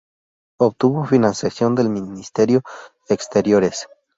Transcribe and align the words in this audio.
Obtuvo 0.59 1.05
financiación 1.05 1.75
del 1.75 1.89
Ministerio 1.89 2.63
de 3.07 3.13
Exteriores. 3.13 3.87